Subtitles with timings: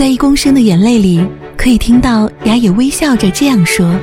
[0.00, 1.22] 在一公升的眼泪里，
[1.58, 3.94] 可以听到雅也微笑着这样说：“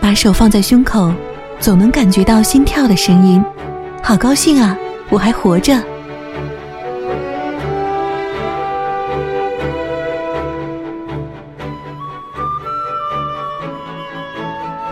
[0.00, 1.12] 把手放在胸口，
[1.58, 3.44] 总能感觉到心跳的声音，
[4.04, 4.78] 好高兴啊，
[5.10, 5.74] 我还活着。”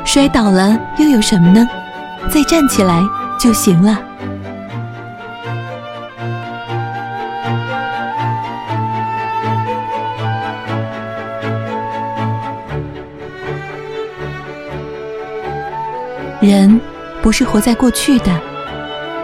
[0.05, 1.65] 摔倒了又有什么呢？
[2.29, 3.01] 再站起来
[3.39, 3.97] 就行了。
[16.41, 16.81] 人
[17.23, 18.41] 不是活在过去的，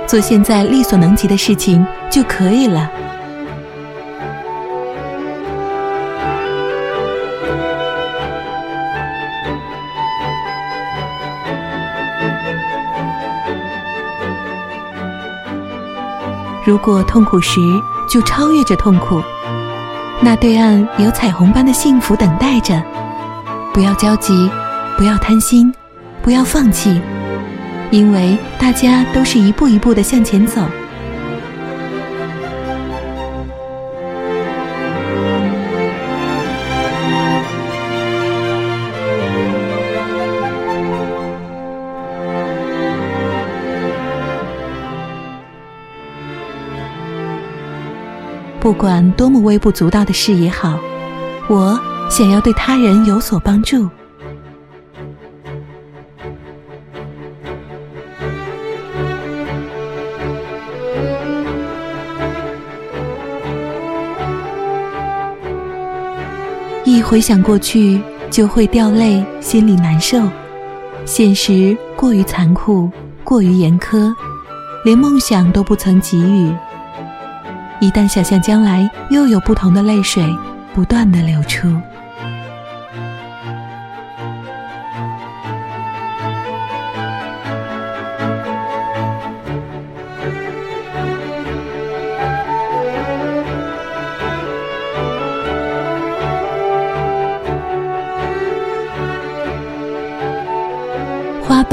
[0.07, 2.91] 做现在力所能及的事情就可以了。
[16.65, 17.61] 如果痛苦时
[18.09, 19.21] 就超越着痛苦，
[20.21, 22.81] 那对岸有彩虹般的幸福等待着。
[23.75, 24.51] 不要焦急，
[24.97, 25.75] 不要贪心，
[26.23, 27.01] 不要放弃，
[27.91, 30.63] 因为大家都是一步一步的向前走。
[48.61, 50.79] 不管多么微不足道的事也好，
[51.49, 51.79] 我
[52.09, 53.91] 想要对他人有所帮助。
[67.13, 70.19] 回想过去，就会掉泪，心里难受。
[71.05, 72.91] 现实过于残酷，
[73.23, 74.11] 过于严苛，
[74.83, 76.51] 连梦想都不曾给予。
[77.83, 80.25] 一旦想象将来，又有不同的泪水
[80.75, 81.69] 不断的流出。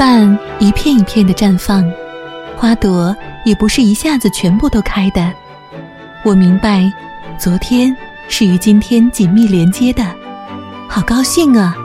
[0.00, 1.84] 瓣一片一片的绽放，
[2.56, 5.30] 花朵也不是一下子全部都开的。
[6.24, 6.90] 我明白，
[7.38, 7.94] 昨天
[8.26, 10.02] 是与今天紧密连接的，
[10.88, 11.76] 好高兴啊！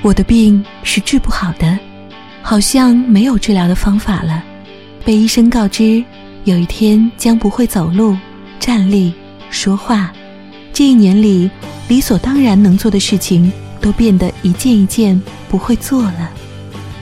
[0.00, 1.78] 我的病是治不好的，
[2.40, 4.42] 好像没有治疗的方法了。
[5.04, 6.02] 被医生告知，
[6.46, 8.16] 有一天将不会走路、
[8.60, 9.12] 站立、
[9.50, 10.12] 说话。
[10.72, 11.50] 这一年里。
[11.88, 16.28] 理所当然能做的事情，都变得一件一件不会做了。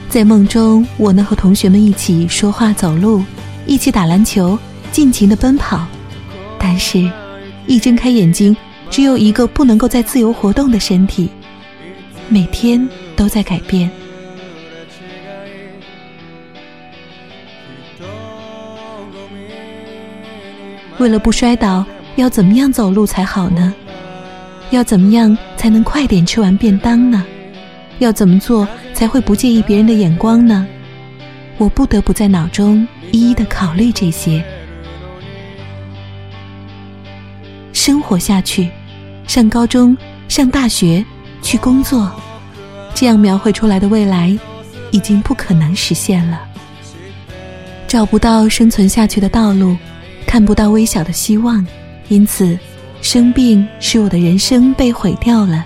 [0.09, 3.23] 在梦中，我能和同学们一起说话、走路，
[3.65, 4.59] 一起打篮球，
[4.91, 5.87] 尽情的奔跑。
[6.59, 7.11] 但是，
[7.65, 8.55] 一睁开眼睛，
[8.91, 11.31] 只有一个不能够再自由活动的身体，
[12.29, 13.89] 每天都在改变。
[20.99, 21.85] 为了不摔倒，
[22.15, 23.73] 要怎么样走路才好呢？
[24.71, 27.23] 要怎么样才能快点吃完便当呢？
[27.99, 30.65] 要怎么做才会不介意别人的眼光呢？
[31.57, 34.43] 我不得不在脑中一一的考虑这些。
[37.71, 38.69] 生活下去，
[39.27, 39.95] 上高中，
[40.27, 41.05] 上大学，
[41.41, 42.11] 去工作，
[42.93, 44.37] 这样描绘出来的未来，
[44.91, 46.41] 已经不可能实现了。
[47.87, 49.77] 找不到生存下去的道路，
[50.25, 51.65] 看不到微小的希望，
[52.09, 52.57] 因此。
[53.01, 55.63] 生病使我的人生被毁掉了，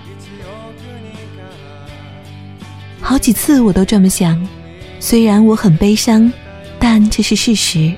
[3.00, 4.46] 好几次我都这么想。
[4.98, 6.30] 虽然我很悲伤，
[6.78, 7.90] 但这是事实。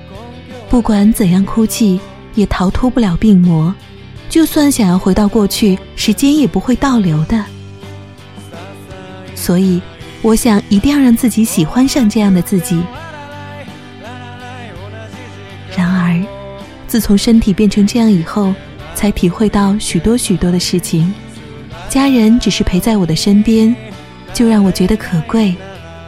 [0.69, 1.99] 不管怎样哭泣，
[2.35, 3.75] 也逃脱不了病魔。
[4.29, 7.43] 就算想要回到过去，时间也不会倒流的。
[9.35, 9.81] 所以，
[10.21, 12.81] 我想一定要让自己喜欢上这样的自己。
[16.93, 18.53] 自从身体变成这样以后，
[18.93, 21.11] 才体会到许多许多的事情，
[21.89, 23.75] 家人只是陪在我的身边，
[24.31, 25.55] 就让我觉得可贵。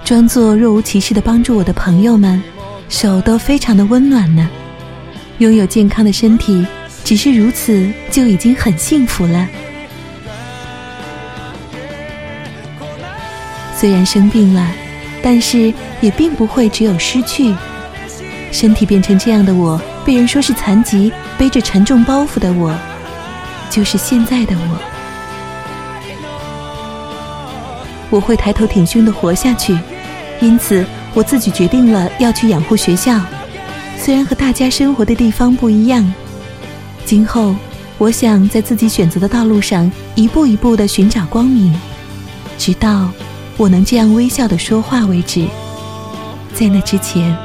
[0.03, 2.39] 装作若无其事的帮助我的朋友们，
[2.87, 4.47] 手都非常的温暖呢。
[5.39, 6.63] 拥有健康的身体，
[7.03, 9.49] 只是如此就已经很幸福了。
[13.75, 14.71] 虽然生病了，
[15.23, 17.55] 但是也并不会只有失去。
[18.51, 19.81] 身体变成这样的我。
[20.05, 22.71] 被人说是残疾，背着沉重包袱的我，
[23.71, 24.77] 就是现在的我。
[28.11, 29.77] 我会抬头挺胸的活下去。
[30.39, 30.85] 因此，
[31.15, 33.19] 我自己决定了要去养护学校，
[33.97, 36.13] 虽然和大家生活的地方不一样。
[37.03, 37.55] 今后，
[37.97, 41.73] 我想在自己选择的道路上一步一步的寻找光明，
[42.59, 43.09] 直到
[43.57, 45.47] 我能这样微笑的说话为止。
[46.53, 47.35] 在那之前，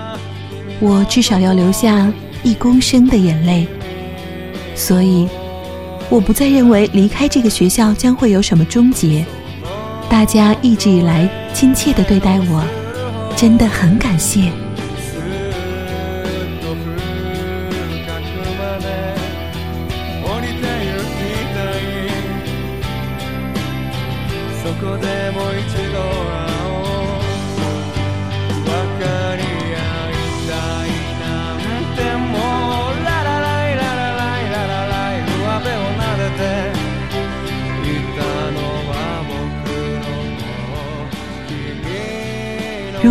[0.79, 2.13] 我至少要留下
[2.43, 3.67] 一公升的眼泪。
[4.75, 5.29] 所以，
[6.09, 9.25] 我不再认为离开这个学校将会有什么终结。
[10.09, 12.65] 大家一直以来亲切的对待我，
[13.37, 14.51] 真的很感谢。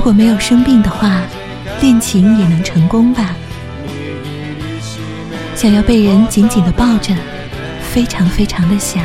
[0.10, 1.22] 果没有生病的话，
[1.82, 3.36] 恋情也能成功吧。
[5.56, 7.14] 想要被人紧紧的抱着，
[7.94, 9.04] 非常非常的想。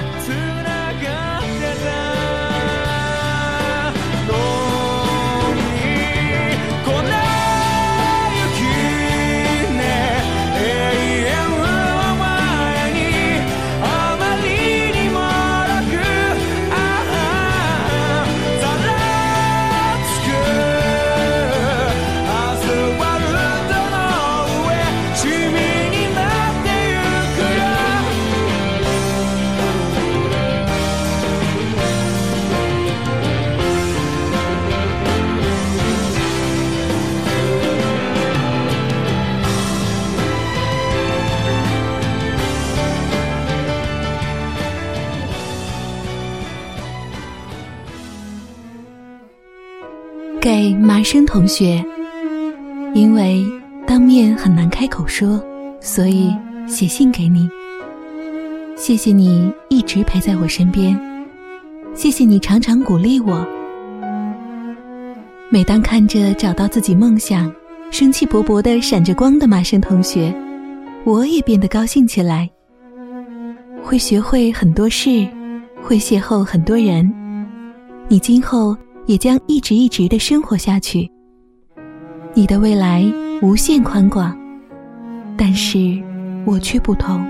[51.05, 51.85] 生同学，
[52.95, 53.45] 因为
[53.87, 55.39] 当面很难开口说，
[55.79, 56.35] 所以
[56.67, 57.49] 写信给你。
[58.75, 60.99] 谢谢你一直陪在我身边，
[61.95, 63.47] 谢谢你常常鼓励我。
[65.51, 67.53] 每当看着找到自己梦想、
[67.91, 70.35] 生气勃勃的闪着光的麻生同学，
[71.05, 72.51] 我也变得高兴起来。
[73.83, 75.29] 会学会很多事，
[75.83, 77.13] 会邂逅很多人，
[78.09, 78.75] 你今后。
[79.07, 81.11] 也将一直一直的生活下去。
[82.33, 83.05] 你的未来
[83.43, 84.37] 无限宽广，
[85.37, 86.03] 但是
[86.45, 87.25] 我却不同。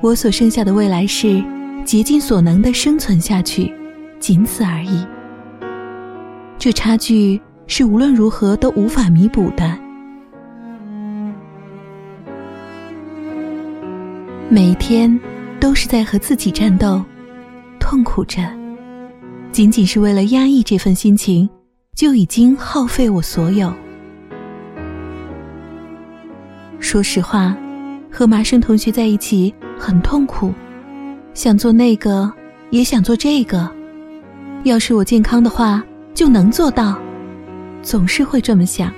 [0.00, 1.42] 我所剩下的未来是
[1.84, 3.72] 竭尽所能的生存下去，
[4.20, 5.06] 仅此而已。
[6.58, 9.78] 这差距是无论如何都无法弥补的。
[14.50, 15.18] 每一天
[15.60, 17.04] 都是在和自己战斗。
[17.90, 18.42] 痛苦着，
[19.50, 21.48] 仅仅是为了压抑这份心情，
[21.96, 23.72] 就已经耗费我所有。
[26.78, 27.56] 说实话，
[28.12, 30.52] 和麻生同学在一起很痛苦，
[31.32, 32.30] 想做那个，
[32.68, 33.66] 也想做这个。
[34.64, 35.82] 要是我健康的话，
[36.12, 36.98] 就能做到。
[37.82, 38.92] 总是会这么想。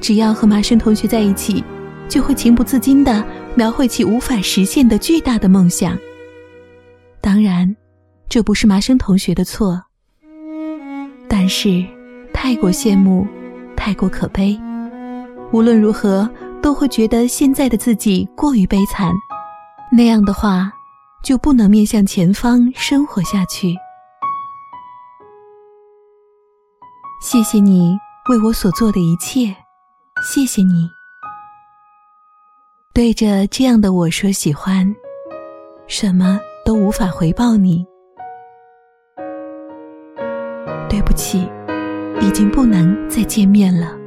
[0.00, 1.62] 只要和麻生同学在一起，
[2.08, 3.22] 就会情不自禁的
[3.54, 5.94] 描绘起无法实现的巨大的梦想。
[7.20, 7.74] 当然，
[8.28, 9.80] 这不是麻生同学的错。
[11.28, 11.84] 但是，
[12.32, 13.26] 太过羡慕，
[13.76, 14.58] 太过可悲。
[15.52, 16.28] 无论如何，
[16.60, 19.12] 都会觉得现在的自己过于悲惨。
[19.92, 20.72] 那样的话，
[21.22, 23.74] 就不能面向前方生活下去。
[27.22, 27.96] 谢谢你
[28.28, 29.54] 为我所做的一切，
[30.22, 30.88] 谢谢你。
[32.92, 34.94] 对着这样的我说喜欢，
[35.86, 36.38] 什么？
[36.64, 37.86] 都无法回报你，
[40.88, 41.48] 对不起，
[42.20, 44.03] 已经不能再见面了。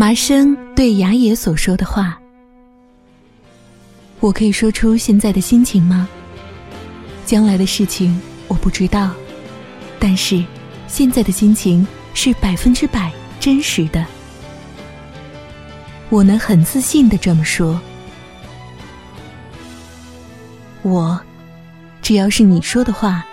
[0.00, 2.16] 麻生对雅野所说的话
[4.22, 6.08] ：“我可以说出现在的心情吗？
[7.26, 9.10] 将来的事情我不知道，
[9.98, 10.40] 但是
[10.86, 14.06] 现在的心情是百分之百真实的。
[16.10, 17.80] 我能很自信的这么说。
[20.82, 21.20] 我，
[22.00, 23.26] 只要是你说的话，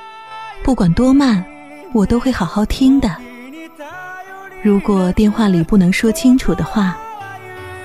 [0.63, 1.45] 不管多慢，
[1.93, 3.15] 我都会好好听的。”
[4.65, 6.97] 如果电话里不能说清楚的话，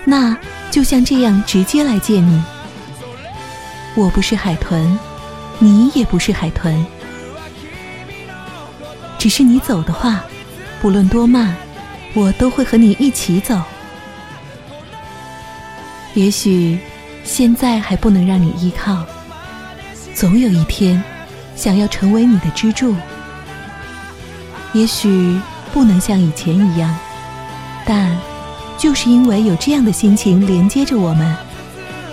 [0.02, 0.34] 那
[0.70, 2.42] 就像这样直接来见你。
[3.94, 4.98] 我不是海豚，
[5.58, 6.82] 你也不是海豚，
[9.18, 10.24] 只是你走的话，
[10.80, 11.54] 不论多慢，
[12.14, 13.60] 我都会和你一起走。
[16.14, 16.78] 也许
[17.24, 19.04] 现在还不能让你依靠，
[20.14, 21.04] 总有一天，
[21.54, 22.96] 想要成为你的支柱。
[24.72, 25.38] 也许。
[25.72, 26.94] 不能像以前一样，
[27.86, 28.16] 但
[28.76, 31.36] 就是因为有这样的心情连接着我们，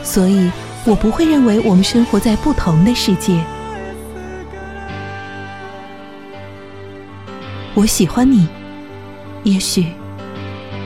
[0.03, 0.51] 所以
[0.85, 3.43] 我不会认为我们生活在不同的世界。
[7.73, 8.47] 我喜欢你，
[9.43, 9.87] 也许，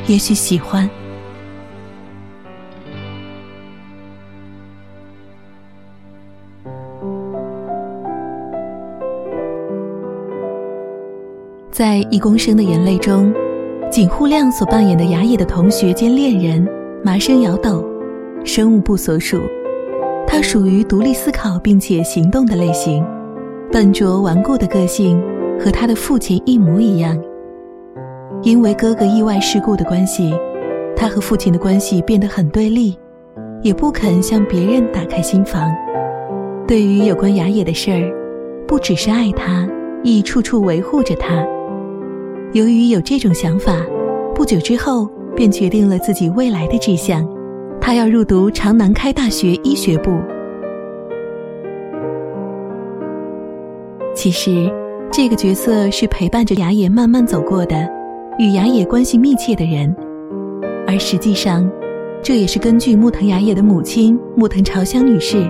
[0.08, 0.90] 也许喜欢。
[11.82, 13.34] 在《一公升的眼泪》中，
[13.90, 16.64] 井户亮所扮演的雅野的同学兼恋人
[17.04, 17.84] 麻生遥斗，
[18.44, 19.42] 生物部所属。
[20.28, 23.04] 他属于独立思考并且行动的类型，
[23.72, 25.20] 笨拙顽固的个性
[25.60, 27.20] 和他的父亲一模一样。
[28.44, 30.36] 因为哥哥意外事故的关系，
[30.96, 32.96] 他和父亲的关系变得很对立，
[33.64, 35.68] 也不肯向别人打开心房。
[36.68, 38.14] 对于有关雅野的事儿，
[38.68, 39.68] 不只是爱他，
[40.04, 41.44] 亦处处维护着他。
[42.54, 43.78] 由于有这种想法，
[44.36, 47.26] 不久之后便决定了自己未来的志向，
[47.80, 50.12] 他要入读长南开大学医学部。
[54.14, 54.70] 其实，
[55.10, 57.90] 这个角色是陪伴着雅野慢慢走过的，
[58.38, 59.96] 与雅野关系密切的人，
[60.86, 61.72] 而实际上，
[62.22, 65.50] 这也是根据木藤雅野的母亲木藤朝香女士，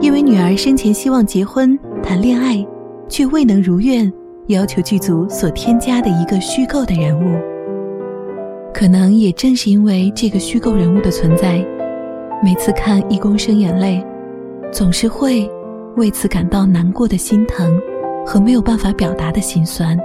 [0.00, 2.66] 因为女儿生前希望结婚谈恋爱，
[3.08, 4.12] 却未能如愿。
[4.50, 7.36] 要求剧组所添加的一个虚构的人物，
[8.72, 11.64] 可能也正是因为这个虚构人物的存在，
[12.42, 14.04] 每次看一公升眼泪，
[14.72, 15.48] 总是会
[15.96, 17.80] 为此感到难过的心疼
[18.26, 19.98] 和没有办法表达的心酸。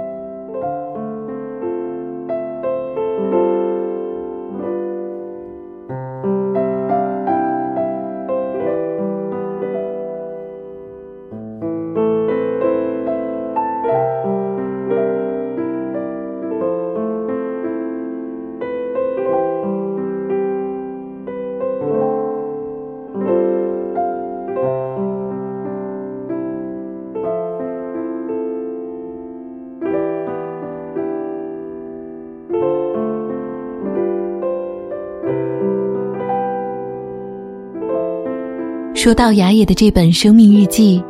[39.06, 41.00] 说到雅野的这本生命日记，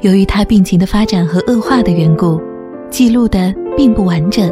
[0.00, 2.40] 由于他病情的发展和恶化的缘故，
[2.88, 4.50] 记录的并不完整。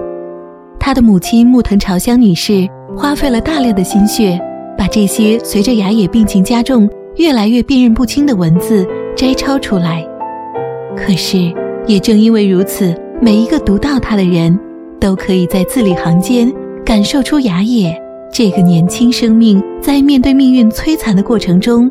[0.78, 4.38] 他的母亲木藤朝香女士花费了大量的心血，
[4.76, 10.06] 把这些随着雅野病情加重越来越辨认不清的文字摘抄出来。
[10.94, 11.50] 可是，
[11.86, 14.60] 也正因为如此，每一个读到他的人，
[15.00, 16.52] 都可以在字里行间
[16.84, 17.98] 感受出雅野
[18.30, 21.90] 这个年轻生命在面对命运摧残的过程中。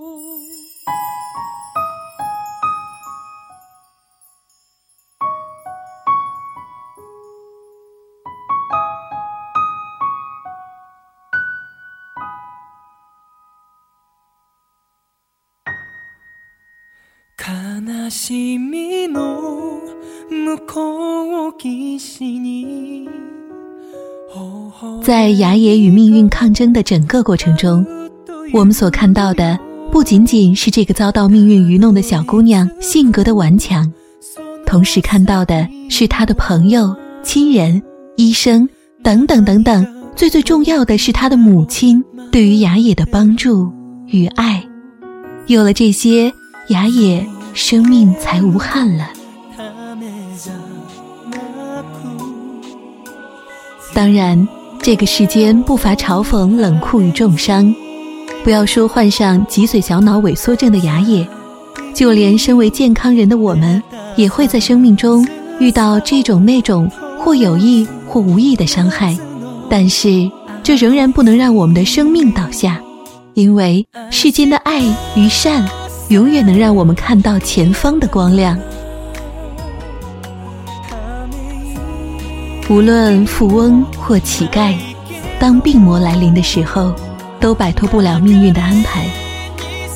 [25.01, 27.83] 在雅野与命运抗争的整个过程中，
[28.53, 29.57] 我们所看到的
[29.91, 33.91] 不仅仅是这个遭到命运愚弄的小姑娘性格的顽强，
[34.67, 37.81] 同时看到的是她的朋友、亲人、
[38.17, 38.69] 医生
[39.01, 43.71] 等等等等，最最重要的是她的母亲对于雅野的帮助
[44.05, 44.63] 与爱。
[45.47, 46.31] 有了这些，
[46.67, 47.25] 雅野。
[47.53, 49.09] 生命才无憾了。
[53.93, 54.47] 当然，
[54.81, 57.73] 这个世间不乏嘲讽、冷酷与重伤。
[58.43, 61.27] 不要说患上脊髓小脑萎缩症的牙野，
[61.93, 63.83] 就连身为健康人的我们，
[64.15, 65.27] 也会在生命中
[65.59, 66.89] 遇到这种那种
[67.19, 69.15] 或有意或无意的伤害。
[69.69, 70.29] 但是，
[70.63, 72.81] 这仍然不能让我们的生命倒下，
[73.35, 74.81] 因为世间的爱
[75.15, 75.63] 与善，
[76.11, 78.59] 永远能让我们看到前方的光亮。
[82.69, 84.75] 无论富翁或乞丐，
[85.39, 86.93] 当病魔来临的时候，
[87.39, 89.05] 都摆脱不了命运的安排。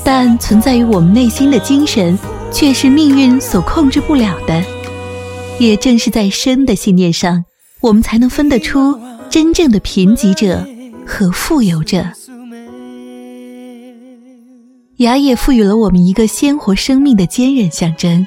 [0.06, 2.18] 但存在于我们内心的精神，
[2.50, 4.64] 却是命运所控制不了的。
[5.60, 7.44] 也正是在生的信念上，
[7.82, 8.98] 我们才能分得出
[9.30, 10.66] 真正的贫瘠者
[11.06, 12.06] 和富有者。
[14.98, 18.26] 雅也赋予了我们一个鲜活生命的坚韧象征，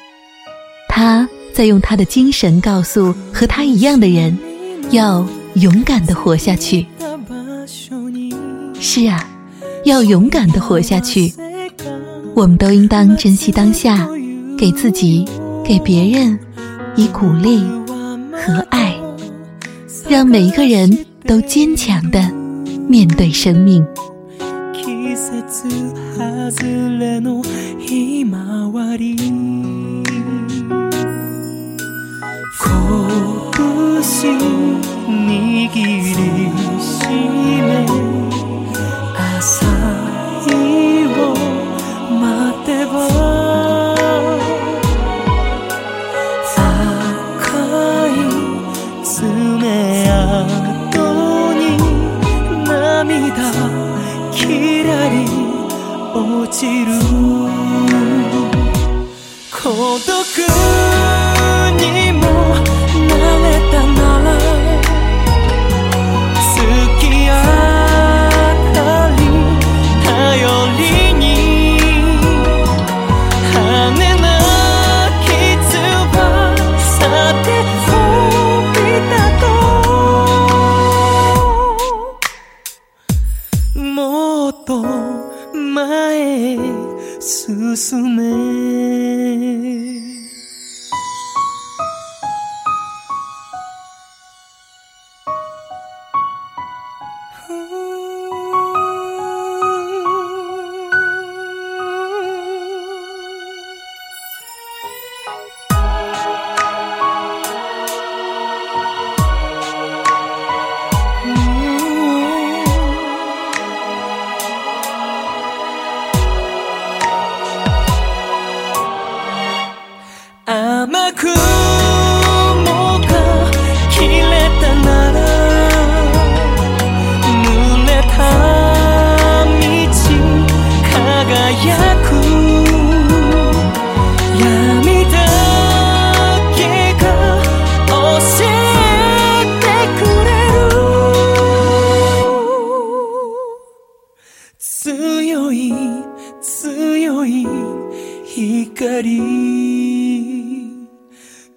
[0.89, 1.29] 他。
[1.51, 4.39] 在用他的精神告诉和他一样的人，
[4.93, 6.87] 要勇敢的活下去。
[8.79, 9.29] 是啊，
[9.85, 11.35] 要勇敢的活下去。
[12.37, 14.09] 我们都应当珍惜当下，
[14.57, 15.25] 给自己、
[15.65, 16.39] 给别人
[16.95, 17.59] 以鼓励
[18.31, 18.95] 和爱，
[20.09, 22.31] 让每一个人都坚强的
[22.87, 23.85] 面对生命。
[25.19, 25.69] 節
[26.17, 27.43] 外れの
[27.81, 29.17] ひまわり。
[33.53, 34.39] 拳
[35.09, 36.13] 握り
[36.81, 37.87] しめ
[39.17, 39.78] 朝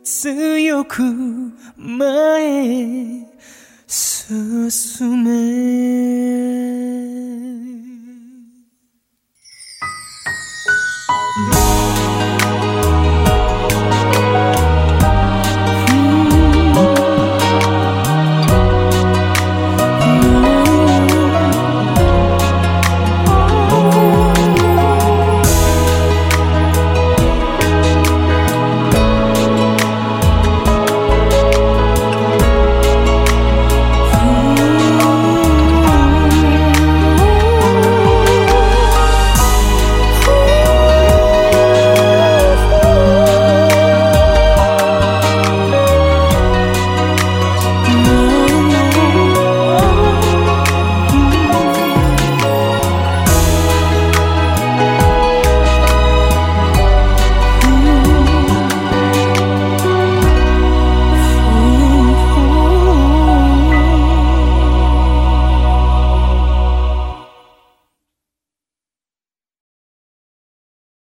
[0.03, 1.03] 強く
[1.77, 3.27] 前へ
[3.87, 5.31] 進め。